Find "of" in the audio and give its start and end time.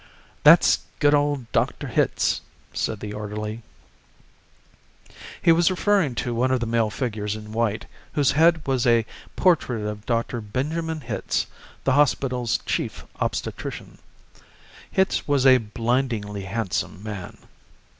1.13-1.45, 6.49-6.59, 9.85-10.07